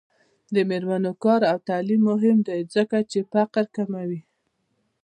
[0.53, 4.21] د میرمنو کار او تعلیم مهم دی ځکه چې فقر کموي.